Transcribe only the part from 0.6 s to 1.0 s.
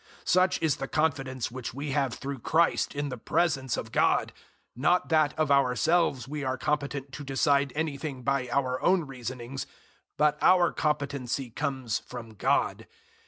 is the